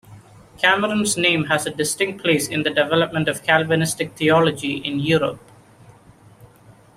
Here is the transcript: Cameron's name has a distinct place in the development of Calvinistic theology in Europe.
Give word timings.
Cameron's 0.57 1.15
name 1.15 1.43
has 1.43 1.67
a 1.67 1.75
distinct 1.75 2.23
place 2.23 2.47
in 2.47 2.63
the 2.63 2.71
development 2.71 3.27
of 3.29 3.43
Calvinistic 3.43 4.13
theology 4.13 4.77
in 4.77 4.97
Europe. 4.99 5.39